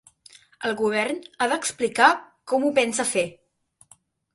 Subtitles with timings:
[0.69, 2.11] El govern ha d’explicar
[2.55, 3.31] com ho pensa fer.